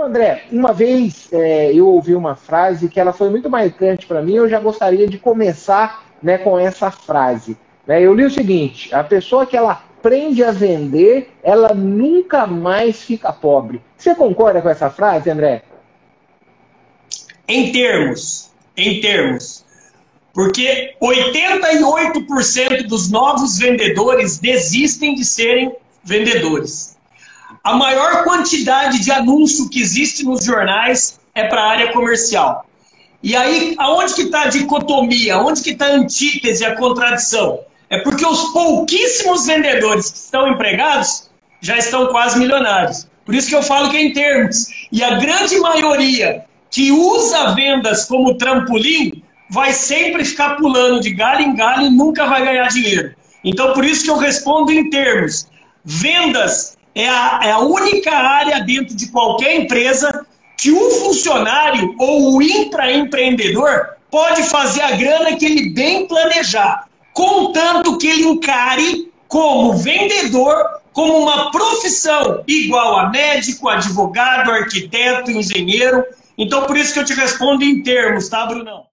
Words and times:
Ô 0.00 0.04
André, 0.04 0.44
uma 0.50 0.72
vez 0.72 1.28
é, 1.30 1.74
eu 1.74 1.86
ouvi 1.86 2.14
uma 2.14 2.34
frase 2.34 2.88
que 2.88 2.98
ela 2.98 3.12
foi 3.12 3.28
muito 3.28 3.50
marcante 3.50 4.06
para 4.06 4.22
mim, 4.22 4.32
eu 4.32 4.48
já 4.48 4.58
gostaria 4.58 5.06
de 5.06 5.18
começar 5.18 6.06
né, 6.22 6.38
com 6.38 6.58
essa 6.58 6.90
frase. 6.90 7.54
Né? 7.86 8.00
Eu 8.00 8.14
li 8.14 8.24
o 8.24 8.30
seguinte: 8.30 8.94
a 8.94 9.04
pessoa 9.04 9.44
que 9.44 9.54
ela 9.54 9.72
aprende 9.72 10.42
a 10.42 10.52
vender, 10.52 11.30
ela 11.42 11.74
nunca 11.74 12.46
mais 12.46 13.02
fica 13.02 13.30
pobre. 13.30 13.82
Você 13.94 14.14
concorda 14.14 14.62
com 14.62 14.70
essa 14.70 14.88
frase, 14.88 15.28
André? 15.28 15.64
Em 17.46 17.70
termos, 17.70 18.52
em 18.74 19.02
termos. 19.02 19.66
Porque 20.32 20.94
88% 21.02 22.86
dos 22.86 23.10
novos 23.10 23.58
vendedores 23.58 24.38
desistem 24.38 25.14
de 25.14 25.26
serem 25.26 25.76
vendedores. 26.02 26.96
A 27.62 27.74
maior 27.74 28.24
quantidade 28.24 29.00
de 29.00 29.10
anúncio 29.10 29.68
que 29.68 29.80
existe 29.80 30.24
nos 30.24 30.44
jornais 30.44 31.20
é 31.34 31.44
para 31.44 31.62
a 31.62 31.70
área 31.70 31.92
comercial. 31.92 32.64
E 33.22 33.36
aí, 33.36 33.74
aonde 33.78 34.14
que 34.14 34.22
está 34.22 34.42
a 34.42 34.48
dicotomia? 34.48 35.38
Onde 35.38 35.62
que 35.62 35.70
está 35.70 35.86
a 35.86 35.92
antítese, 35.92 36.64
a 36.64 36.76
contradição? 36.76 37.60
É 37.90 37.98
porque 37.98 38.24
os 38.24 38.52
pouquíssimos 38.52 39.46
vendedores 39.46 40.10
que 40.10 40.18
estão 40.18 40.48
empregados 40.48 41.28
já 41.60 41.76
estão 41.76 42.06
quase 42.06 42.38
milionários. 42.38 43.06
Por 43.26 43.34
isso 43.34 43.48
que 43.48 43.54
eu 43.54 43.62
falo 43.62 43.90
que 43.90 43.96
é 43.96 44.02
em 44.02 44.12
termos. 44.12 44.66
E 44.90 45.04
a 45.04 45.18
grande 45.18 45.58
maioria 45.58 46.44
que 46.70 46.90
usa 46.90 47.52
vendas 47.54 48.06
como 48.06 48.38
trampolim 48.38 49.22
vai 49.50 49.72
sempre 49.72 50.24
ficar 50.24 50.56
pulando 50.56 51.00
de 51.00 51.10
galho 51.10 51.42
em 51.42 51.54
galho 51.54 51.86
e 51.86 51.90
nunca 51.90 52.26
vai 52.26 52.44
ganhar 52.44 52.68
dinheiro. 52.68 53.14
Então, 53.44 53.72
por 53.72 53.84
isso 53.84 54.04
que 54.04 54.10
eu 54.10 54.16
respondo 54.16 54.72
em 54.72 54.88
termos. 54.88 55.48
Vendas 55.84 56.78
é 56.94 57.08
a, 57.08 57.40
é 57.42 57.50
a 57.52 57.58
única 57.60 58.12
área 58.12 58.60
dentro 58.60 58.96
de 58.96 59.08
qualquer 59.08 59.56
empresa 59.56 60.26
que 60.56 60.70
o 60.70 60.90
funcionário 60.90 61.94
ou 61.98 62.36
o 62.36 62.42
intraempreendedor 62.42 63.86
pode 64.10 64.42
fazer 64.44 64.82
a 64.82 64.90
grana 64.92 65.36
que 65.36 65.46
ele 65.46 65.70
bem 65.70 66.06
planejar, 66.06 66.86
contanto 67.12 67.96
que 67.96 68.06
ele 68.06 68.24
encare 68.24 69.10
como 69.28 69.74
vendedor 69.74 70.80
como 70.92 71.18
uma 71.18 71.50
profissão 71.50 72.42
igual 72.46 72.98
a 72.98 73.10
médico, 73.10 73.68
advogado, 73.68 74.50
arquiteto, 74.50 75.30
engenheiro. 75.30 76.04
Então, 76.36 76.64
por 76.64 76.76
isso 76.76 76.92
que 76.92 76.98
eu 76.98 77.04
te 77.04 77.14
respondo 77.14 77.64
em 77.64 77.82
termos, 77.82 78.28
tá, 78.28 78.44
Brunão? 78.46 78.84